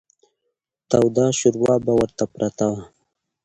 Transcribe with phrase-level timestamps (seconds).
[0.89, 2.81] توده شوروا به ورته پرته وه.